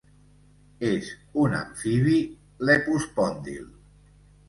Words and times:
És 0.91 1.11
un 1.43 1.53
amfibi 1.59 2.17
lepospòndil. 2.71 3.73